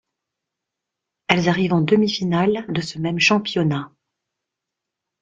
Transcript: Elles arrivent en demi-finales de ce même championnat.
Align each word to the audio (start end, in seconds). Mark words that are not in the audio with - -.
Elles 1.27 1.47
arrivent 1.47 1.73
en 1.73 1.81
demi-finales 1.81 2.65
de 2.69 2.81
ce 2.81 2.97
même 2.97 3.19
championnat. 3.19 3.91